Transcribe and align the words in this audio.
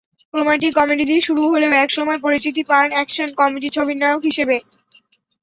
Romantic comedy 0.33 1.03
দিয়ে 1.05 1.21
শুরু 1.21 1.41
হলেও 1.47 1.79
একসময় 1.83 2.19
পরিচিতি 2.25 2.61
পান 2.69 2.87
অ্যাকশন-কমেডি 2.93 3.67
ছবির 3.75 3.97
নায়ক 4.01 4.21
হিসেবে। 4.29 4.55